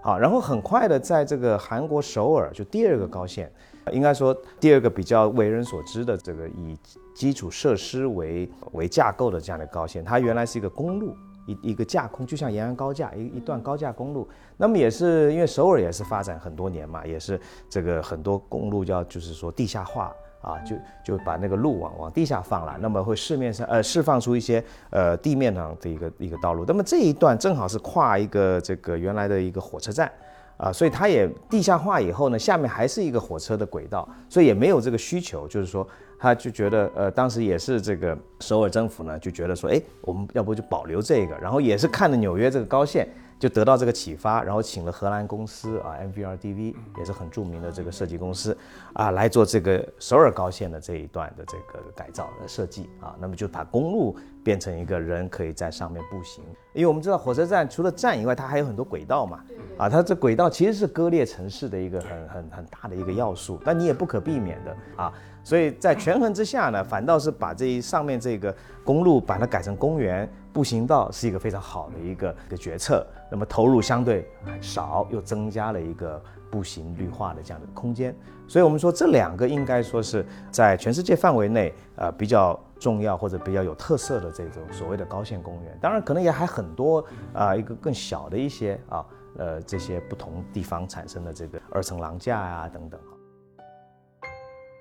[0.00, 3.50] 好，然后很快的在这个韩国首尔就第二个高线，
[3.92, 6.78] 应该说第二个比较为人所知的这个以
[7.14, 11.14] 基础设施为为架构的这样的高线，它原来是一个公路。
[11.48, 30.10] 一一个架空，就像延安高架一一段高架公路，那么也是因为首尔也是发展很多年嘛，也是这个很多公路叫就是说地下化啊，就就把那个路往往地下放了，那么会市面上呃释放出一些呃地面上的一个一个道路，那么这一段正好是跨一个这个原来的一个火车站。
[30.58, 35.86] 啊，所以它也地下化以后呢，下面还是一个火车的轨道，所以也没有这个需求，就是说
[36.18, 43.06] 他就觉得，呃，当时也是这个首尔政府呢就觉得说，哎，我们要不就保留这个，然后也是看了纽约这个高线。
[43.38, 48.56] 就得到这个启发，然后请了荷兰公司啊，MVRDV 也是很著名的这个设计公司
[48.94, 59.44] 啊，来做这个首尔高线的这一段的这个改造的设计啊，那么就把公路变成一个人可以在上面步行，因为我们知道火车站除了站以外，它还有很多轨道嘛，
[59.76, 65.12] 啊，它这轨道其实是割裂城市的一个很很很大的一个要素，但你也不可避免的啊。
[65.44, 73.06] 所以在权衡之下呢，反倒是把这一上面这个公路把它改成公园步行道，是一个非常好的一个一个决策。
[73.30, 74.28] 那么投入相对
[74.60, 78.14] 少，又增加了一个步行绿化的这样的空间。
[78.46, 85.78] 所以我们说这两个应该说是在全世界范围内呃比较重要或者比较有特色的这种所谓的高线公园。
[85.80, 89.04] 当然可能也还很多啊，一个更小的一些啊
[89.36, 92.98] 呃这些不同地方产生的这个二层廊架啊等等。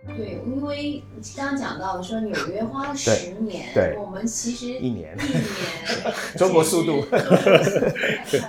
[0.08, 1.04] 对，因为
[1.36, 5.44] 刚刚讲到说纽约花了十年，对，我们其实一年，一年，
[6.38, 7.04] 中国速度，
[8.26, 8.42] 是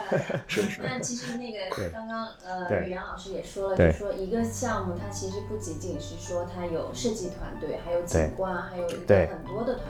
[0.47, 0.81] 是。
[0.83, 1.59] 那其实那个
[1.93, 9.85] 刚刚呃，宇阳老师也说了，就说一个项目它其实不仅仅是说它有设计团队，还有景观，还有一个很多的团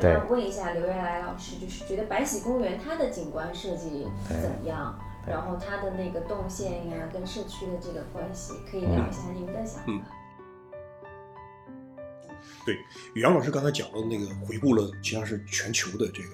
[0.00, 0.02] 队。
[0.02, 4.98] 那问一下刘元来老师，就是觉得白喜公园它的景观设计怎么样？
[5.26, 10.13] 然后它的那个动线呀，跟社区的这个关系，可以聊一下您的想法。
[12.64, 12.78] 对，
[13.14, 16.28] 宇阳老师刚才讲的那个回顾了，实际上是全球的这个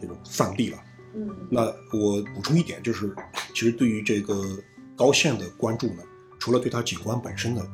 [0.00, 0.78] 这种范例了。
[1.14, 1.62] 嗯，那
[1.96, 3.14] 我补充一点，就是
[3.54, 4.58] 其实对于这个
[4.96, 6.02] 高线的关注呢，
[6.38, 7.68] 除了对它景观本身的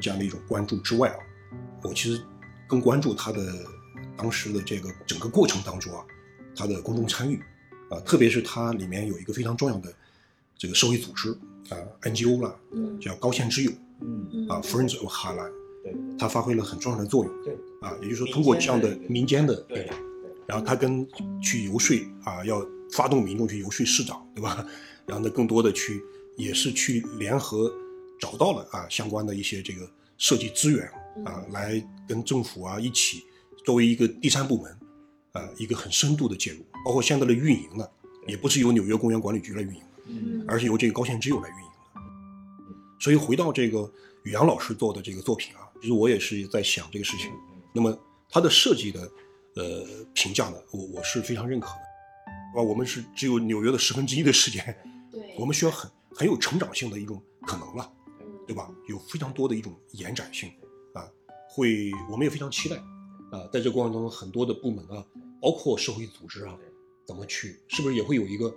[0.00, 1.18] 这样的一种关注之外啊，
[1.82, 2.22] 我其实
[2.66, 3.64] 更关注它的
[4.16, 6.04] 当时的这个整个过程当中啊，
[6.54, 7.40] 它的公众参与
[7.90, 9.94] 啊，特别是它里面有一个非常重要的
[10.58, 11.30] 这个社会组织
[11.70, 12.54] 啊，NGO 啦，
[13.00, 15.59] 叫高线之友，嗯啊，Friends of Highland。
[15.82, 17.32] 对，它发挥了很重要的作用。
[17.42, 19.96] 对，啊，也就是说，通过这样的民间的，力量，
[20.46, 21.06] 然后他跟
[21.40, 24.66] 去游说啊，要发动民众去游说市长，对吧？
[25.06, 26.02] 然后呢，更多的去
[26.36, 27.72] 也是去联合
[28.20, 30.86] 找到了啊相关的一些这个设计资源
[31.24, 33.24] 啊，来跟政府啊一起
[33.64, 34.78] 作为一个第三部门
[35.32, 37.88] 啊一个很深度的介入，包括现在的运营呢，
[38.26, 42.00] 也不是由纽约公园管理局来运营，嗯，而是由这个高线之友来运营的。
[43.00, 43.90] 所以回到这个
[44.24, 45.66] 宇阳老师做的这个作品啊。
[45.80, 47.30] 其实我也是在想这个事情，
[47.74, 49.00] 那么它的设计的
[49.56, 54.76] 呃评价呢，我我是非常认可的，啊，我们是只有纽约的十分之一的时间，
[55.10, 57.92] 对，我们需要很很有成长性的一种可能了，
[58.46, 58.70] 对吧？
[58.88, 60.50] 有非常多的一种延展性
[60.94, 61.08] 啊，
[61.48, 62.76] 会我们也非常期待
[63.30, 65.04] 啊，在这过程当中很多的部门啊，
[65.40, 66.56] 包括社会组织啊，
[67.06, 68.54] 怎么去，是不是也会有一个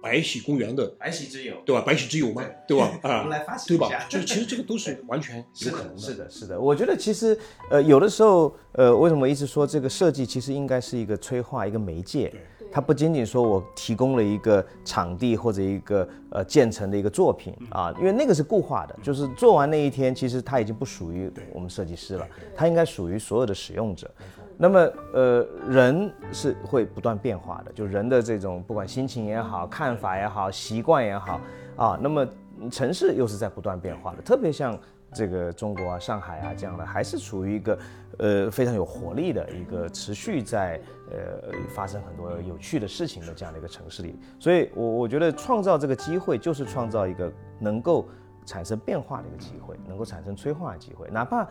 [0.00, 1.82] 白喜公园的白喜之友，对吧？
[1.84, 2.90] 白喜之友嘛，对吧？
[3.02, 4.06] 我啊们，来发起对吧一下？
[4.08, 6.60] 就其实这个都是完全 有可能的，是的，是的。
[6.60, 7.36] 我觉得其实
[7.70, 12.32] 呃，有的时候呃，为什么一直说这个设计其实应该是一个催化一个媒介？
[12.70, 24.10] 它不仅仅说我提供了一个场地或者一个呃建成的一个作品啊，因为那个是固化的，就是做完那一天，其实它已经不属于我们设计师了，它应该属于所有的使用者。
[24.58, 31.40] 那么呃，人是会不断变化的，就人的这种不管心情也好、看法也好、习惯也好
[31.76, 32.26] 啊，那么
[32.70, 34.78] 城市又是在不断变化的，特别像。
[35.14, 37.78] 这个中国啊、上海啊这样的，还是处于一个
[38.18, 40.78] 呃非常有活力的一个持续在
[41.10, 48.06] 呃发生很多有趣的事情的这样的一个城市里，所以我我觉得创造这个机会就是创造一个能够
[48.44, 51.48] 产生变化的一个机会，能够产生催化的机会，哪怕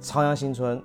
[0.00, 0.82] 朝阳新村，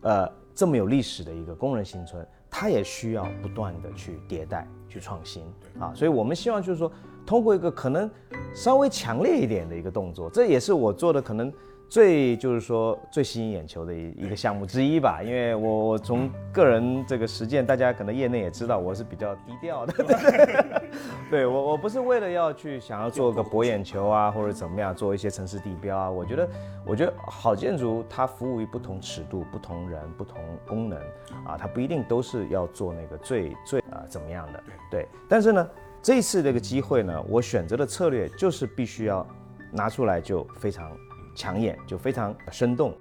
[0.00, 5.44] 呃这么有历史的一个工人新村，它也需要不断的去迭代、去创新
[5.78, 6.90] 啊，所以我们希望就是说。
[7.26, 8.08] 通过一个可能
[8.54, 11.52] 稍微强烈一点的一个动作，这也是我做的可能
[11.88, 15.22] 最就是说最吸引眼球的一一个项目之一吧。
[15.22, 20.90] 因为我我从个人这个实践，大家可能业内也知道我是比较低调的， 对
[21.30, 26.10] 对我我不是为了要去想要做个博眼球啊，或者怎么样做一些城市地标啊。
[26.10, 26.48] 我觉得
[26.84, 30.98] 我觉得好建筑它服务于不同尺度、不同人、不同功能
[31.46, 35.68] 啊，它不一定都是要做那个最最啊怎么样的对，但是呢。
[36.02, 39.26] 这次这个机会呢，我选择的策略就是必须要
[39.72, 40.96] 拿出来就非常
[41.36, 42.92] 抢眼，就非常生动。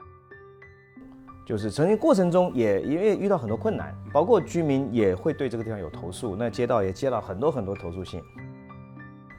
[1.44, 8.22] 就是曾经过程中也因为遇到很多困难，包括居民也会对这个地方有投诉，那街道也接到很多很多投诉信。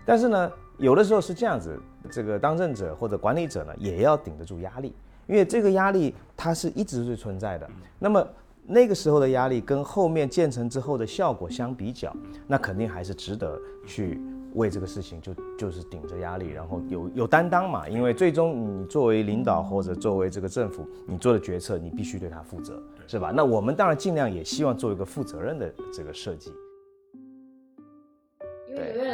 [0.05, 1.79] 但是呢，有的时候是这样子，
[2.11, 4.93] 这个当政者或者管理者呢，也要顶得住压力，
[5.27, 7.71] 因为这个压力它是一直是存在的。
[7.99, 8.27] 那么。
[8.69, 12.13] 那个时候的压力跟后面建成之后的效果相比较，
[12.49, 13.57] 那肯定还是值得
[13.87, 14.21] 去
[14.57, 17.89] 为这个事情就就是顶着压力，然后有有担当嘛。
[17.89, 23.31] 因为最终你作为领导或者作为这个政府，你做的决策你必须对他负责，是吧？
[23.33, 26.53] 那我们当然尽量也希望做一个负责任的这个设计。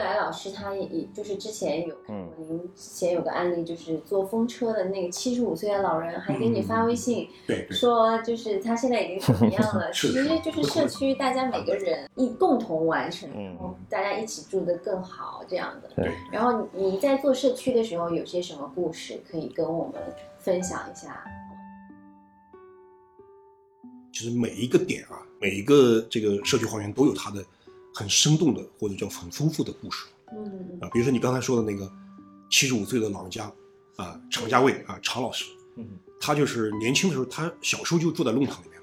[0.03, 9.91] 来老师他也也就是之前有看过您之前有个案例，就是坐风车的那个七十五岁的老人，还给你发微信，对对，说就是他现在已经怎么样了？
[9.95, 15.91] 其实就是社区大家每个人一共同完成，嗯然后大家一起住得更好这样的。
[15.97, 20.03] 对然后你在做社区的时候有些什么故事可以跟我们
[20.39, 21.25] 分享一下？
[24.13, 27.43] 其实每一个点啊，每一个这个社区花园都有它的
[27.95, 30.89] 很生动的或者叫很丰富的故事嗯啊。
[30.93, 31.91] 比如说你刚才说的那个
[32.51, 33.51] 七十五岁的老人家
[33.97, 35.45] 啊，常家卫啊，常老师，
[35.77, 35.87] 嗯
[36.21, 38.81] 他就是年轻的时候，他小时候就住在弄堂里面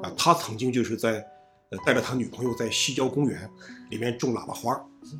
[0.00, 1.24] 的啊，他曾经就是在
[1.70, 3.50] 呃带着他女朋友在西郊公园
[3.90, 4.72] 里面种喇叭花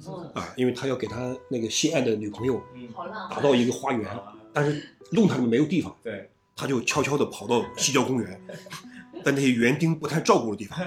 [0.06, 3.30] 嗯，啊，因为他要给他那个心爱的女朋友嗯，好浪漫。
[3.30, 4.18] 打造一个花园，
[4.52, 8.40] 但是弄堂里面没有地方，对，他就悄悄地跑到西郊公园，
[9.24, 10.78] 在那些园丁不太照顾的地方，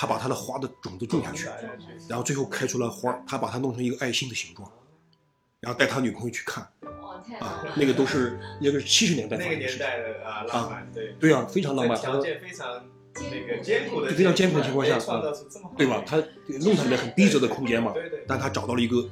[0.00, 1.46] 他把他的花的种子种下去，
[2.08, 4.66] 然后最后开出了花儿，他把它弄成一个爱心的形状，
[5.60, 6.64] 然后带他女朋友去看
[7.38, 12.82] 啊，那个都是那个是七十年代发那个年生的事情，代的啊浪漫，对，对啊，非常浪漫，条件非常
[13.14, 14.98] 那个艰苦的非常艰苦的情况下
[15.76, 16.02] 对吧？
[16.06, 16.16] 他
[16.62, 19.06] 弄堂里面很逼仄的空间嘛，对对，但他找到了一个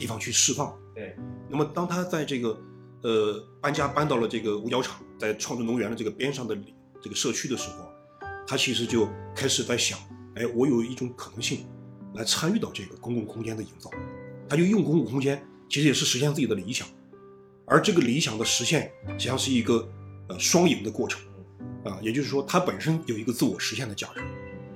[0.00, 0.76] 地方去释放。
[0.96, 1.14] 对，
[1.48, 2.60] 那么当他在这个
[3.02, 6.58] 呃搬家搬到了这个五角场，在创智农园的这个边上的
[7.00, 7.88] 这个社区的时候，
[8.48, 9.96] 他其实就开始在想，
[10.36, 11.66] 哎，我有一种可能性
[12.14, 13.90] 来参与到这个公共空间的营造，
[14.48, 16.86] 他就用公共空间，其实也是实现自己的理想，
[17.66, 19.88] 而这个理想的实现实际上是一个
[20.28, 21.22] 呃双赢的过程，
[21.84, 24.22] 啊，也就是说它本身有一个自我实现的价值，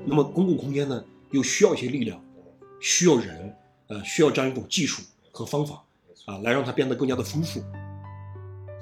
[0.04, 2.22] 那么公共空间呢又需要一些力量，
[2.80, 3.54] 需要人，
[3.88, 5.82] 呃，需要这样一种技术和方法。
[6.26, 7.64] 啊，来让它变得更加的丰富。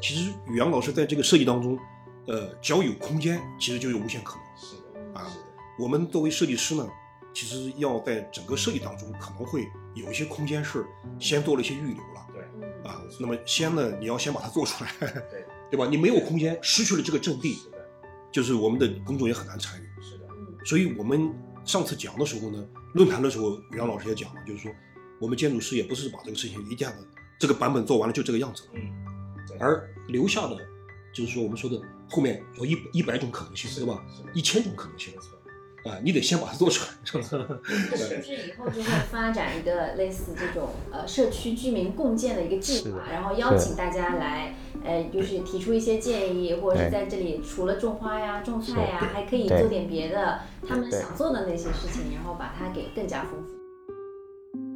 [0.02, 1.78] 其实宇阳老师在这个设计当中，
[2.26, 4.45] 呃，只要有空间，其实就有无限可能。
[5.78, 6.88] 我们作为设计师呢，
[7.34, 10.84] 其实要在整个设计当中，可能会有一些空间是
[11.18, 13.02] 先做了一些预留了对，啊。
[13.20, 15.86] 那么先呢，你要先把它做出来，对， 对吧？
[15.90, 17.78] 你没有空间，失去了这个阵地，是的，
[18.32, 20.02] 就是我们的工作也很难参与。
[20.02, 20.26] 是的，
[20.64, 21.32] 所以我们
[21.64, 24.72] 上次讲的时候呢，论坛的时候，宇阳老师也讲了，就是说
[25.20, 27.06] 我们建筑师也不是把这个事情一下子
[27.38, 28.70] 这个版本做完了就这个样子了。
[28.74, 30.56] 嗯，而留下的
[31.12, 34.02] 就是说我们说的后面有一一百种可能性，对吧？
[34.32, 35.12] 一千种可能性
[35.86, 37.22] 啊，你得先把它做出来， 是不
[38.22, 53.50] 是以后就会发展一个类似这种呃社区居民共建的一个计划，然后邀请大家来，呃，就是提出一些建议，或者是在这里除了种花呀、种菜呀，还可以做点别的，他们想做的那些事情，然后把它给更加丰富。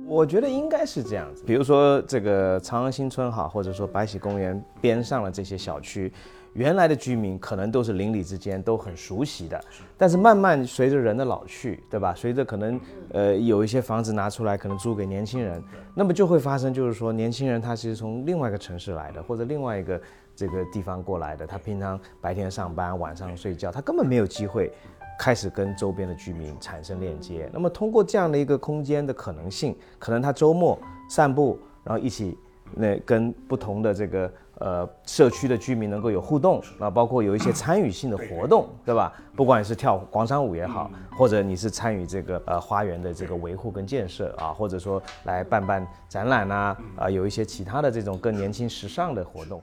[0.06, 6.12] 我觉得应该是这样子，比如说这个长安新村哈，或者说白起公园边上的这些小区。
[6.54, 9.60] 原来的居民可能都是邻里之间都很熟悉的，
[9.96, 12.12] 但是慢慢随着人的老去，对吧？
[12.16, 12.80] 随着可能
[13.12, 15.62] 呃有一些房子拿出来，可能租给年轻人，
[15.94, 20.00] 那么就会发生，就是说年轻人他其实从另外一个城市来的，或者另外一个
[20.34, 24.72] 这个地方过来的，他平常白天上班，晚上睡觉，他根本没有机会
[25.20, 27.48] 开始跟周边的居民产生链接。
[27.52, 30.76] 那么通过这样的一个空间的可能性，可能他周末
[31.08, 32.36] 散步，然后一起
[32.74, 34.32] 那跟不同的这个。
[34.60, 39.10] 呃，社区的居民能够有互动，那，包括有一些参与性的活动，对吧？
[39.34, 49.62] 不管是跳广场舞也好，或者你是参与这个呃花园的这个维护跟建设啊，或者说来办办展览呐，啊，有一些其他的这种更年轻时尚的活动。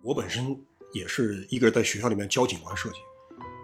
[0.00, 0.58] 我本身
[0.94, 2.96] 也是一个人在学校里面教景观设计，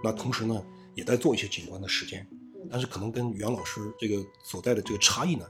[0.04, 0.62] 那同时呢，
[0.94, 2.26] 也在做一些景观的实践，
[2.70, 5.46] 但是可能跟袁老师这个所在的这个差异呢。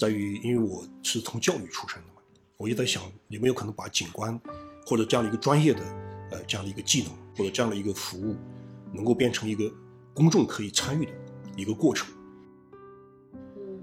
[0.00, 2.22] 在于，因为我是从教育出身的嘛，
[2.56, 4.40] 我就在想，有没有可能把景观
[4.86, 5.82] 或者这样的一个专业的，
[6.30, 8.34] 呃，这样的一个技能或者这样的一个服务，
[8.94, 9.70] 能够变成一个
[10.14, 11.12] 公众可以参与的
[11.54, 12.08] 一个过程。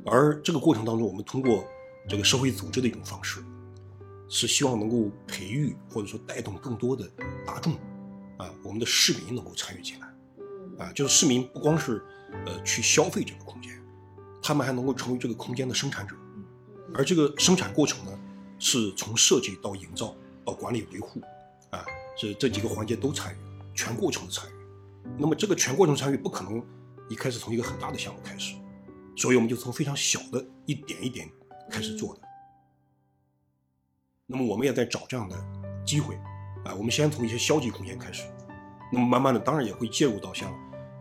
[0.08, 1.64] 而这个过程当中，我们通过
[2.10, 3.44] 这个社会组织的一种方式，
[4.28, 7.08] 是希望能够培育或者说带动更多的
[7.46, 7.74] 大众，
[8.38, 10.08] 啊，我们的市民能够参与进来，
[10.84, 12.04] 啊，就是市民不光是
[12.48, 13.80] 呃去消费这个空间。
[14.48, 16.16] 他们还能够成为这个空间的生产者，
[16.96, 18.18] 而这个生产过程呢，
[18.58, 21.20] 是从设计到营造到管理维护，
[21.70, 21.84] 啊，
[22.18, 23.38] 这这几个环节都参与，
[23.76, 24.54] 全过程的参与。
[25.18, 26.66] 那么这个全过程参与不可能
[27.10, 28.56] 一开始从一个很大的项目开始，
[29.18, 31.30] 所以我们就从非常小的一点一点
[31.70, 32.22] 开始做的。
[34.26, 35.36] 那么我们也在找这样的
[35.86, 36.16] 机会，
[36.64, 38.24] 啊，我们先从一些消极空间开始，
[38.94, 40.50] 那么慢慢的当然也会介入到像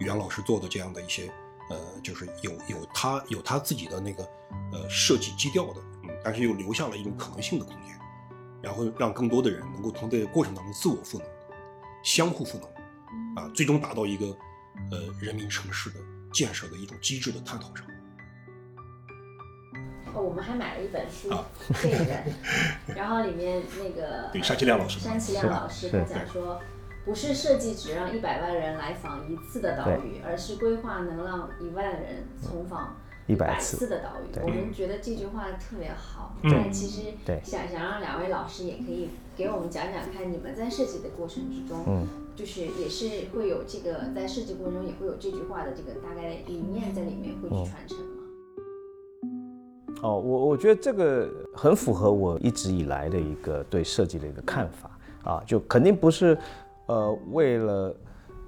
[0.01, 1.33] 袁老师做的这样的一些。
[1.69, 4.23] 呃，就是有有他有他自己的那个
[4.73, 7.99] 呃设计基调的，嗯，但是又留下了一种可能性的空间，
[8.63, 11.27] 然后让更多的人能够从这个过程当中自我赋能，
[12.05, 14.27] 相互赋能，啊，最终达到一个
[14.91, 15.97] 呃人民城市的
[16.33, 17.85] 建设的一种机制的探讨上。
[20.15, 21.31] 哦，我们还买了一本书，
[21.83, 22.33] 这个人，
[22.95, 26.61] 然后里面那个对山奇亮老师，山奇亮老师他讲说。
[27.07, 32.97] 不是设计只让一百万人来访一次的岛屿，而是规划能让一万人重访
[33.29, 34.40] 一百次的岛屿。
[34.42, 36.35] 我们觉得这句话特别好。
[36.42, 37.14] 但其实
[37.45, 48.25] 想想让两位老师也可以给我们讲讲看，你们在设计的过程之中，就是也是会有这个在设计过程中也会有这句话的这个大概的理念在里面会去传承吗？
[50.03, 54.90] 哦，我我觉得这个很符合我一直以来的一个对设计的一个看法
[55.23, 56.37] 啊，就肯定不是。
[56.87, 57.94] 呃，为了，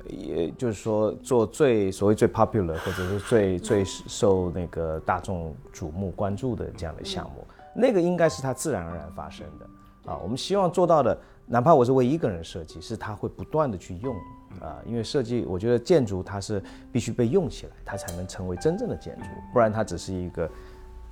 [0.09, 10.19] 也就是说做最所谓最 popular 或者是最最受那个大众瞩目关注的这样的项目，那个应该是它自然而然发生的啊。
[10.23, 14.15] 我们希望做到的，哪怕我是为一个人设计，是它会不断的去用
[14.61, 14.79] 啊。
[14.87, 20.49] 因为设计，我觉得建筑它是必须被用起来，它才能成为真正的建筑，不然它只是一个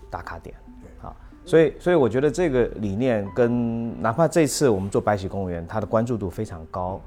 [0.08, 0.54] 打卡点
[1.02, 1.14] 啊。
[1.44, 7.00] 所以，所以我觉得这个理念跟哪怕这次我们做白起公务员，它的关注度非常高。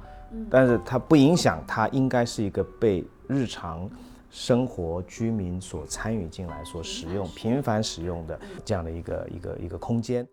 [0.50, 3.90] 但是它不影响，它应该是一个被日常
[4.30, 10.28] 生活居民所参与进来、所使用、频繁使用的这样的一个一个一个空间。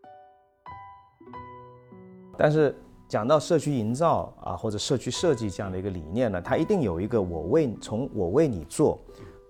[2.37, 2.77] 但是
[3.09, 8.99] 讲到社区营造啊，或者社区设计这样的一个理念呢，它一定有一个我为从我为你做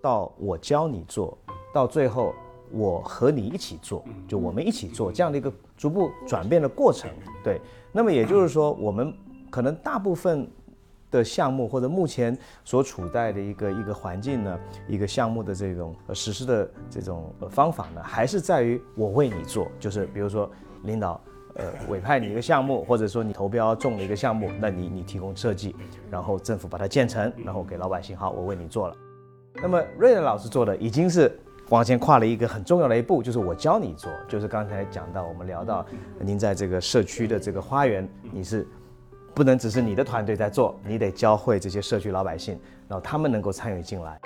[0.01, 1.37] 到我教你做
[1.75, 2.33] 到最后
[2.71, 7.11] 我和你一起做，就我们一起做这样的一个逐步转变的过程。
[7.43, 9.13] 对，那么也就是说我们。
[9.51, 10.49] 可能大部分
[11.09, 20.51] 的项目或者目前所处在的一个一个环境呢，一个项目的这种实施的这种方法呢，还是在于我为你做，就是比如说
[20.83, 21.21] 领导
[21.55, 25.77] 呃委派你一个项目，或者说你投标中了一个项目，那你你提供设计，
[26.11, 28.97] 然后政府把它建成，然后给老百姓好，我为你做了。
[29.63, 35.87] 那么瑞仁老师做的已经是往前跨了一个很重要的一步，就是我教你做，就是刚才讲到我们聊到
[36.21, 38.67] 您在这个社区的这个花园，你是。
[39.37, 42.59] 不能只是你的团队在做，你得教会这些社区老百姓，
[42.89, 44.19] 然后他们能够参与进来。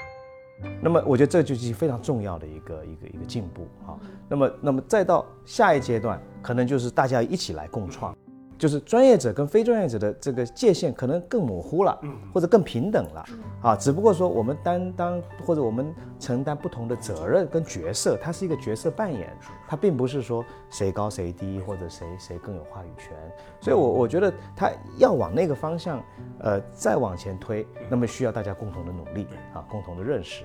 [0.81, 3.99] 那么，我觉得这就是非常重要的一个一个一个进步啊。
[4.29, 8.17] 那么，那么再到下一阶段，可能就是大家一起来共创，
[8.61, 11.99] 就是专业者跟非专业者的这个界限可能更模糊了，
[12.31, 13.25] 或者更平等了，
[13.63, 19.35] 啊，只不过说我们担当或者我们承担不同的责任跟角色，它是一个角色扮演，
[19.67, 23.17] 它并不是说谁高谁低或者谁谁更有话语权，
[23.63, 26.05] 所以我我觉得他要往那个方向，
[26.41, 30.45] 呃，再往前推，那么需要大家共同的努力啊，共同的认识。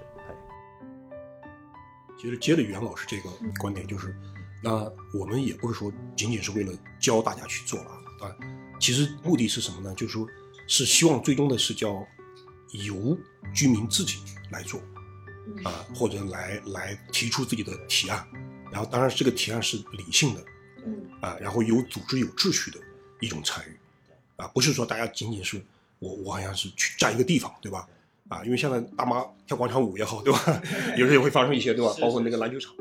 [2.18, 4.16] 其实接着袁老师这个观点，就是
[4.63, 4.89] 那
[5.20, 7.91] 我们也不是说仅仅是为了教大家去做了。
[8.26, 8.36] 啊，
[8.80, 9.93] 其实目的是什么呢？
[9.95, 10.28] 就是说，
[10.67, 12.05] 是希望最终的是叫
[12.88, 13.17] 由
[13.53, 14.17] 居民自己
[14.51, 14.80] 来做，
[15.63, 18.26] 啊，或者来来提出自己的提案，
[18.71, 20.43] 然后当然这个提案是理性的，
[21.21, 22.80] 啊，然后有组织有秩序的
[23.19, 23.78] 一种参与，
[24.38, 25.61] 啊，不是说大家仅仅是
[25.99, 27.88] 我我好像是去占一个地方，对吧？
[28.30, 30.61] 啊，因为现在大妈跳广场舞也好，对吧？
[30.97, 31.93] 有时候也会发生一些，对吧？
[32.01, 32.73] 包括那个篮球场，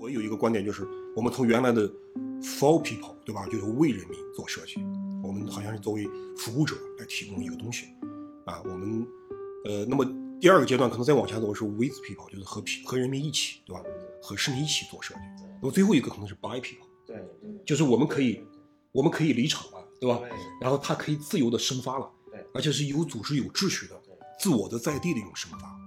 [0.00, 1.90] 我有一个观点就是，我们从原来的。
[2.42, 3.46] For people，对吧？
[3.46, 4.74] 就是为人民做设计，
[5.22, 7.86] 我们好像是作为服务者来提供一个东西，
[8.46, 9.06] 啊，我们，
[9.64, 10.04] 呃，那么
[10.40, 13.82] 第二个阶段可能再往下走是 With people，就是和和人民一起，对吧？
[14.20, 15.20] 和市民一起做设计。
[15.60, 17.24] 那么最后一个可能是 By people，对，
[17.64, 18.44] 就是我们可以，
[18.90, 20.20] 我们可以离场了，对吧？
[20.60, 24.00] 然后它可以自由的生发了，对，而且是有组织有秩序的，
[24.40, 25.78] 自我的在地的一种生发。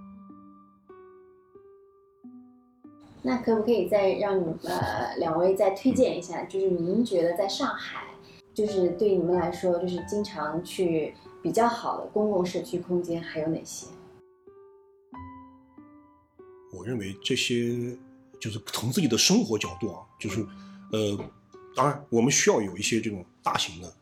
[3.26, 6.44] 那可不可以再让呃两位再推荐一下？
[6.44, 8.14] 就是您觉得在上海，
[8.54, 11.12] 就是对你们来说，就是经常去
[11.42, 13.88] 比较好的公共社区空间还有哪些？
[16.72, 17.98] 我认为这些
[18.38, 20.46] 就是从自己的生活角度啊，就是
[20.92, 21.18] 呃，
[21.74, 23.92] 当然我们需要有一些这种大型的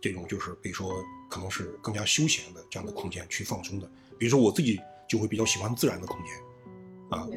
[0.00, 0.90] 这种，就是比如说
[1.28, 3.86] 可能是更加休闲的这样的空间去放松的。
[4.18, 6.34] 比如说我自己就会比较喜欢自然的空间
[7.10, 7.28] 啊。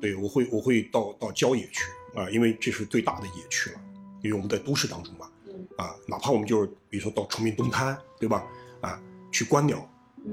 [0.00, 1.84] 对，我会我会到到郊野去
[2.14, 3.80] 啊，因为这是最大的野区了，
[4.22, 5.30] 因为我们在都市当中嘛，
[5.76, 8.44] 啊，哪怕我们就是比如说到崇明东滩，对吧？
[8.80, 9.88] 啊，去观鸟，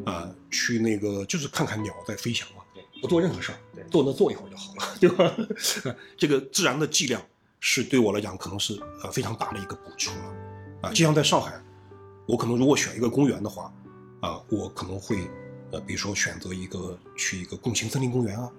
[0.05, 2.63] 啊，去那个就是看看鸟在飞翔嘛，
[3.01, 3.57] 不做任何事儿，
[3.91, 5.95] 坐那坐一会儿就好了，对吧？
[6.17, 7.21] 这个自然的剂量
[7.59, 10.33] 是对我来讲可能是呃非常大的一个补充了，
[10.83, 11.61] 啊，就像在上海，
[12.25, 13.71] 我可能如果选一个公园的话，
[14.21, 15.27] 啊，我可能会
[15.71, 18.51] 呃比如说选择一个去一个共青森林公园啊，啊。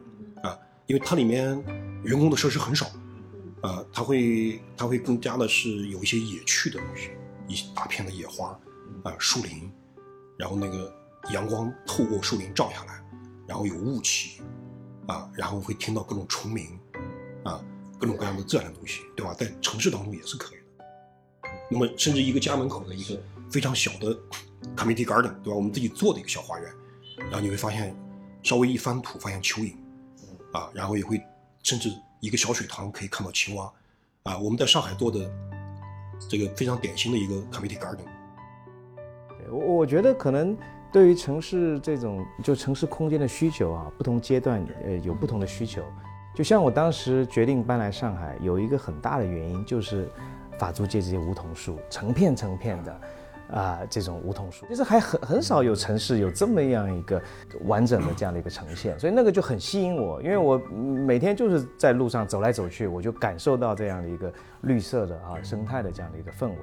[0.88, 1.46] 因为它里面
[2.02, 2.90] 员工的设施很少，
[3.60, 7.10] 呃，它会它会更加的是有一些野趣的东西，
[7.46, 8.58] 一大片的野花，
[9.04, 9.70] 啊，树林，
[10.38, 10.90] 然后那个
[11.30, 13.04] 阳光透过树林照下来，
[13.46, 14.40] 然后有雾气，
[15.06, 16.66] 啊，然后会听到各种虫鸣，
[17.44, 17.62] 啊，
[18.00, 19.34] 各种各样的自然的东西，对吧？
[19.34, 20.86] 在城市当中也是可以的。
[21.70, 23.20] 那么甚至一个家门口的一个
[23.50, 24.18] 非常小的
[24.74, 25.54] community garden，对吧？
[25.54, 26.72] 我们自己做的一个小花园，
[27.24, 27.94] 然后你会发现，
[28.42, 29.76] 稍微一翻土，发现蚯蚓。
[30.52, 31.20] 啊，然后也会，
[31.62, 31.90] 甚至
[32.20, 33.72] 一个小水塘可以看到青蛙，
[34.22, 35.30] 啊，我们在上海做的
[36.28, 38.04] 这个非常典型的一个 community garden。
[39.50, 40.56] 我我觉得可能
[40.92, 45.82] 对于城市这种就城市空间的需求啊，不同阶段呃有不同的需求。
[46.34, 50.08] 就像我当时决定搬来上海，有一个很大的原因就是
[50.58, 53.00] 法租界这些梧桐树，成片成片的。
[53.50, 57.20] 啊，这种梧桐树其实还很很少有城市有这么样一个
[57.64, 60.58] 完整的这样的一个呈现，所以那个就很吸引我，因为我
[61.06, 64.30] 每天就是在路上走来走去，我就感受到这样的一个
[64.60, 66.56] 绿色的啊生态的这样的一个氛围，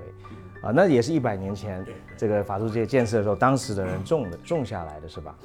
[0.61, 1.83] 啊，那也是一百年前
[2.15, 5.35] 这个法租界建设的时候，当时的人种的种下来的是吧？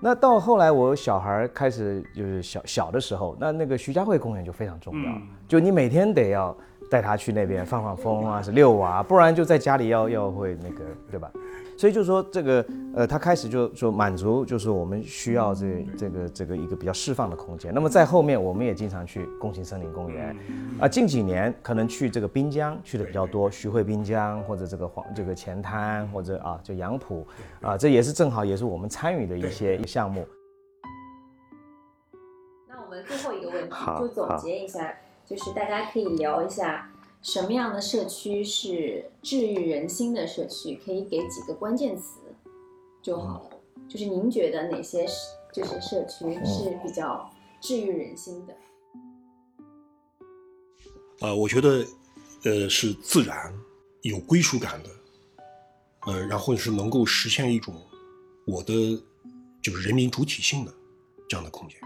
[0.00, 5.12] 那到后来我小孩开始就是小小的时候，那那个徐家汇公园就非常重要，
[5.46, 6.56] 就你每天得要。
[6.92, 11.32] 带他去那边放放风啊，是遛娃，不然就在家里要要会那个，对吧？
[11.78, 17.72] 所以就说这个，呃，他开始就说满足，就是我们需要这这个这个一个比较释放的空间。
[17.72, 20.36] 那么在后面，我们也经常去共青森林公园，
[20.78, 27.26] 啊，近几年可能去这个滨江去的比较多，徐汇滨江或者这个黄这个前滩或者啊就杨浦，
[27.62, 30.28] 啊，这也是正好也是我们参与的一些项目。
[32.68, 34.94] 那我们最后一个问题就总结一下。
[35.32, 42.20] 就是大家可以聊一下什么样的社区是治愈人心的社区，可以给几个关键词
[43.00, 43.50] 就好了。
[43.88, 45.14] 就是您觉得哪些是
[45.50, 47.30] 就是社区是比较
[47.62, 48.54] 治愈人心的？
[51.20, 51.82] 呃，我觉得，
[52.44, 53.54] 呃，是自然、
[54.02, 54.90] 有归属感的，
[56.08, 57.74] 呃，然后是能够实现一种
[58.46, 59.02] 我的
[59.62, 60.74] 就是人民主体性的
[61.26, 61.78] 这样的空间。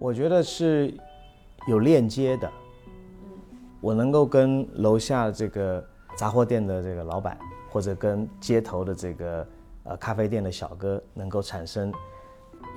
[0.00, 0.94] 我觉得是
[1.68, 2.50] 有链接的，
[3.82, 5.84] 我能够跟楼下这个
[6.16, 7.38] 杂货店的这个老板，
[7.68, 9.46] 或者跟街头的这个
[9.84, 11.92] 呃咖啡店的小哥，能够产生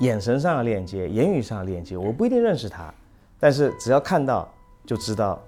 [0.01, 1.95] 眼神上的链接、言语上的链接。
[1.95, 2.93] 我不一定认识他，
[3.39, 4.53] 但是只要看到
[4.85, 5.41] 就知道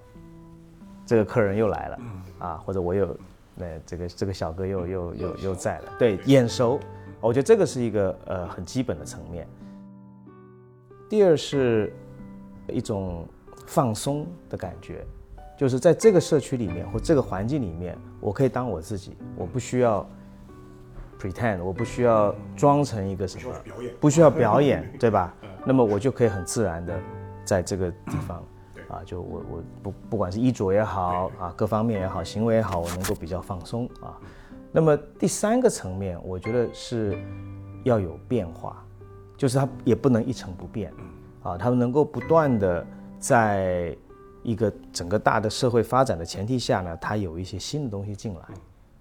[1.04, 1.98] 这个客人又来了，
[2.38, 3.14] 啊，或者我有，
[3.54, 6.80] 那这个这个小哥又又又又在了，对，眼熟，
[7.20, 9.46] 我觉得这个是一个呃很基本的层面。
[11.08, 11.92] 第二是
[12.68, 13.26] 一种
[13.66, 15.04] 放松的感觉，
[15.56, 20.08] 就是在这个社区里面或这个环境里面，我可以当我自己，我不需要
[21.18, 23.94] pretend，我不需要装成一个什么，表演。
[24.00, 25.34] 不需要表演， 对吧？
[25.64, 26.98] 那么我就可以很自然的
[27.44, 28.44] 在这个地方，
[28.88, 34.18] 啊，就我我不不管是衣着也好啊，各方面也好，行为也好，我能够比较放松啊。
[34.70, 37.18] 那么第三个层面，我觉得是
[37.82, 38.85] 要有变化，
[39.36, 40.92] 就是它也不能一成不变，
[41.42, 42.86] 啊，他们能够不断的
[43.18, 43.96] 在
[44.42, 48.40] 一个整个大的社会发展的前提下呢，它有一些新的东西进来，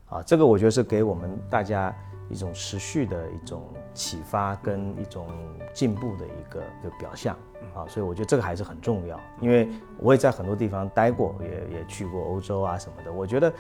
[0.09, 1.95] 啊，这个我觉得是给我们大家
[2.29, 3.63] 一种持续的一种
[3.93, 5.27] 启发跟一种
[5.73, 7.37] 进步的一个一个表象，
[7.75, 9.69] 啊，所以我觉得这个还是很重要，因为
[9.99, 13.53] 我也在很多地方待过，也也去过欧洲啊什么的，我觉得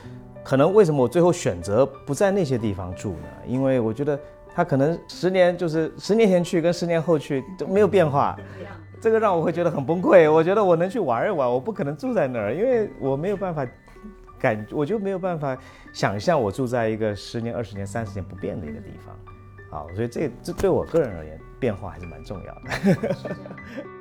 [0.43, 3.27] 可能为什么我最后选择不在那些地方住呢？
[3.45, 4.19] 因为我觉得
[4.55, 8.37] 他可能十年就是十年前去跟十年后去都没有变化，
[9.01, 10.31] 这个让我会觉得很崩溃。
[10.31, 13.67] 我觉得我能去玩一玩，我不可能住在那儿，因为我没有办法
[14.39, 15.57] 感，我就没有办法
[15.91, 19.13] 想象我住在一个十年、二十年、三十年不变的一个地方。
[19.69, 23.05] 好，所以这这对我个人而言，变化还是蛮重要的。